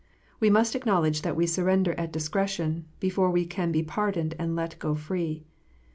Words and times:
We 0.39 0.49
must 0.49 0.73
acknowledge 0.75 1.21
that 1.21 1.35
we 1.35 1.45
surrender 1.45 1.93
at 1.93 2.11
dis 2.11 2.27
cretion, 2.27 2.85
before 2.99 3.29
we 3.29 3.45
can 3.45 3.71
be 3.71 3.83
pardoned 3.83 4.33
and 4.39 4.55
let 4.55 4.79
go 4.79 4.95
free. 4.95 5.45